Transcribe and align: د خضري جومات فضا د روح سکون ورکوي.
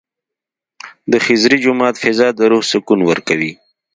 د 1.11 1.13
خضري 1.25 1.57
جومات 1.63 1.95
فضا 2.03 2.27
د 2.37 2.39
روح 2.51 2.63
سکون 2.71 2.99
ورکوي. 3.09 3.51